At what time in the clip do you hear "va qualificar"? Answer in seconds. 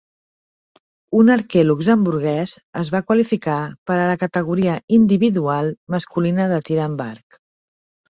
2.97-3.59